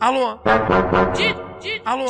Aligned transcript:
Alô? 0.00 0.38
Alô? 1.84 2.04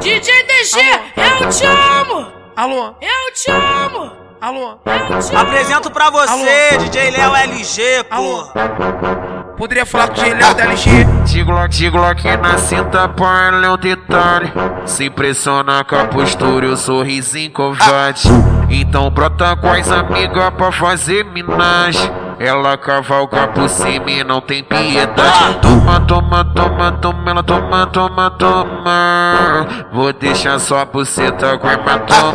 DJ 0.00 0.42
DG, 0.44 0.80
eu 1.16 1.48
te 1.48 1.64
amo! 1.64 2.26
Alô? 2.54 2.94
Eu 3.00 3.32
te 3.34 3.50
amo! 3.50 4.12
Alô? 4.38 4.78
Eu 4.84 5.20
te 5.20 5.34
amo! 5.34 5.40
Apresento 5.40 5.90
pra 5.90 6.10
você, 6.10 6.76
DJ 6.78 7.10
Léo 7.10 7.34
LG, 7.34 8.04
Alô? 8.10 8.44
pô. 8.44 9.56
Poderia 9.56 9.86
falar 9.86 10.08
com 10.08 10.20
o 10.20 10.24
Gilel 10.24 10.54
da 10.54 10.64
LG? 10.64 10.90
Tiglo, 11.26 11.68
tiglo 11.68 12.04
aqui 12.04 12.36
na 12.36 12.58
cinta, 12.58 13.08
põe 13.08 13.64
é 13.64 13.70
um 13.70 13.78
detalhe. 13.78 14.52
Se 14.84 15.04
impressiona 15.06 15.82
com 15.84 15.96
a 15.96 16.04
postura 16.06 16.66
e 16.66 16.68
o 16.68 16.76
sorrisinho 16.76 17.50
covarde. 17.50 18.28
Então 18.68 19.10
brota 19.10 19.56
com 19.56 19.68
as 19.70 19.90
amigas 19.90 20.50
pra 20.50 20.70
fazer 20.70 21.24
minagem. 21.24 22.19
Ela 22.42 22.78
cavalga 22.78 23.48
por 23.48 23.68
cima 23.68 24.10
e 24.10 24.24
não 24.24 24.40
tem 24.40 24.64
piedade. 24.64 25.58
Toma, 25.60 26.00
toma, 26.00 26.42
toma, 26.42 26.92
toma, 26.92 27.30
ela 27.30 27.42
toma, 27.42 27.86
toma, 27.88 28.30
toma. 28.30 29.66
Vou 29.92 30.10
deixar 30.14 30.58
só 30.58 30.86
por 30.86 31.00
buceta 31.00 31.58
com 31.58 31.68
hematoma. 31.68 32.32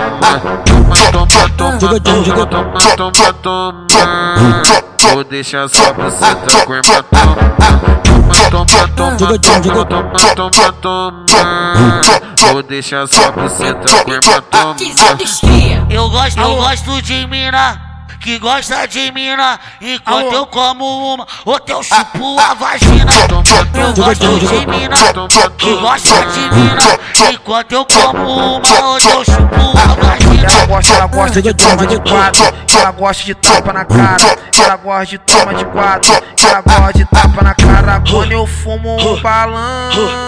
Toma, 0.63 0.95
toma, 1.11 1.49
toma, 1.57 1.99
toma, 1.99 2.39
toma, 2.45 2.79
toma, 2.95 3.33
toma. 3.41 4.61
Vou 5.11 5.23
deixar 5.23 5.67
só 5.69 5.91
por 5.91 6.03
buceta 6.03 6.65
com 6.67 6.75
hematoma. 6.75 7.35
Toma, 8.03 8.35
toma, 8.51 8.87
toma, 8.89 9.17
toma, 9.17 9.39
toma, 9.39 10.35
toma, 10.35 10.71
toma. 10.83 12.01
Vou 12.51 12.61
deixar 12.61 13.07
só 13.07 13.31
por 13.31 13.41
buceta 13.41 14.03
com 14.03 14.11
hematoma. 14.11 14.75
Eu 15.89 16.07
gosto, 16.11 16.39
eu 16.39 16.55
gosto 16.57 17.01
de 17.01 17.25
mina 17.25 17.84
que 18.25 18.39
gosta 18.39 18.87
de 18.87 19.11
mina 19.11 19.59
enquanto 19.79 20.33
eu 20.33 20.47
como 20.47 21.13
uma, 21.13 21.27
outra 21.45 21.75
eu 21.75 21.83
chupo 21.83 22.39
a 22.39 22.55
vagina. 22.55 23.11
Eu 23.75 23.93
gosto 23.93 24.39
de 24.39 24.65
mina 24.65 24.95
que 25.55 25.75
gosta 25.75 26.25
de 26.25 26.39
mina 26.55 26.99
enquanto 27.31 27.71
eu 27.73 27.85
como 27.85 28.17
uma, 28.17 28.55
outra 28.55 29.11
eu 29.11 29.23
chupo 29.23 29.77
a 29.77 30.03
vagina. 30.03 30.51
Ela 30.51 30.65
gosta, 30.65 30.93
ela 30.93 31.05
gosta 31.05 31.39
de 31.39 31.53
toma 31.53 31.85
de 31.85 31.99
quatro. 31.99 32.43
Ela 32.75 32.91
gosta 32.91 33.23
de 33.23 33.35
tapa 33.35 33.73
na 33.73 33.85
cara. 33.85 34.37
Ela 34.59 34.75
gosta 34.75 35.05
de 35.05 35.17
toma 35.19 35.53
de 35.53 35.65
quatro. 35.65 36.11
Ela 36.49 36.61
gosta 36.61 36.93
de 36.93 37.05
tapa 37.05 37.43
na 37.43 37.53
cara 37.53 38.01
quando 38.09 38.31
eu 38.31 38.47
fumo 38.47 38.97
um 38.99 39.21
balão. 39.21 40.24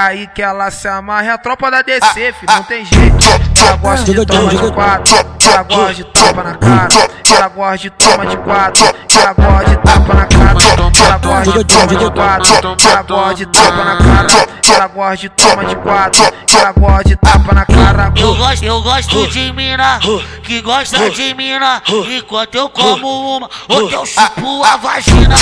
Aí 0.00 0.26
que 0.28 0.40
ela 0.40 0.70
se 0.70 0.88
amarra, 0.88 1.26
é 1.26 1.30
a 1.30 1.36
tropa 1.36 1.70
da 1.70 1.82
DC, 1.82 2.00
filho, 2.14 2.34
não 2.48 2.62
tem 2.62 2.82
jeito. 2.86 3.18
Ela 3.60 3.76
gosta 3.76 4.04
de 4.06 4.24
toma 4.24 4.50
de 4.50 4.72
quatro, 4.72 5.14
ela 5.14 5.62
gosta 5.62 5.94
de 5.94 6.04
tapa 6.04 6.42
na 6.42 6.54
cara. 6.54 6.88
Ela 7.36 7.48
gosta 7.48 7.76
de 7.76 7.90
toma 7.90 8.26
de 8.26 8.36
quatro, 8.38 8.84
ela 9.20 9.32
gosta 9.34 9.70
de 9.70 9.76
tapa 9.76 10.14
na 10.14 10.26
cara. 10.26 10.56
Ela 11.04 11.18
gosta 11.18 11.52
de 11.52 11.64
toma 11.64 11.86
de 11.86 12.10
quatro, 12.10 12.54
ela 12.88 13.02
gosta 13.02 13.34
de 13.34 13.46
tapa 13.46 13.84
na 13.84 13.96
cara. 13.98 14.26
Ela 14.74 14.86
gosta 14.86 15.16
de 15.16 15.28
toma 15.28 15.64
de 15.66 15.76
quatro, 15.76 16.22
ela 16.58 16.72
gosta 16.72 17.04
de 17.04 17.16
tapa 17.16 17.54
na 17.54 17.66
cara. 17.66 17.69
Eu 18.16 18.34
gosto, 18.34 18.64
eu 18.64 18.82
gosto 18.82 19.26
de 19.28 19.52
mina 19.52 19.98
que 20.42 20.60
gosta 20.62 21.10
de 21.10 21.34
mina 21.34 21.82
enquanto 22.10 22.54
eu 22.54 22.68
como 22.68 23.36
uma, 23.36 23.48
outra 23.68 23.96
eu 23.96 24.06
chupo 24.06 24.64
a 24.64 24.76
vagina. 24.76 25.34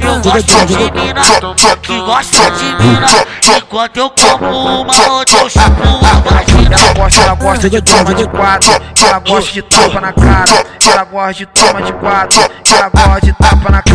Eu 0.00 0.20
gosto 0.20 0.66
de 0.66 0.76
mina 0.92 1.22
que 1.82 2.00
gosta 2.00 2.50
de 2.50 2.64
mina 2.84 3.06
enquanto 3.56 3.96
eu 3.96 4.10
como 4.10 4.82
uma, 4.82 5.10
outra 5.10 5.38
eu 5.38 5.48
chupo 5.50 6.06
a 6.06 6.30
vagina. 6.30 6.76
Ela 6.76 6.94
gosta, 6.94 7.20
ela 7.20 7.34
gosta 7.34 7.70
de 7.70 7.82
toma 7.82 8.14
de 8.14 8.26
quatro. 8.28 8.70
Ela 9.06 9.18
gosta 9.18 9.52
de 9.52 9.62
tapa 9.62 10.00
na 10.00 10.12
cara. 10.12 10.66
Ela 10.90 11.04
gosta 11.04 11.34
de 11.34 11.46
toma 11.46 11.82
de 11.82 11.92
quatro. 11.92 12.40
Ela 12.74 12.88
gosta 12.88 13.20
de 13.20 13.32
tapa 13.32 13.70
na 13.70 13.82
cara. 13.82 13.91